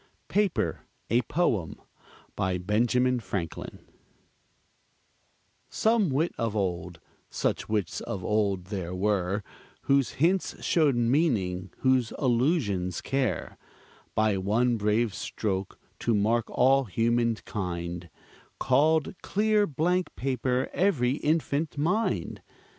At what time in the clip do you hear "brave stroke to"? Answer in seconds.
14.77-16.15